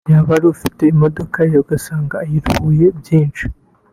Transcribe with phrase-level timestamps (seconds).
[0.11, 3.45] yaba ari ufite imodoka ye ugasanga ayiruhuye byinshi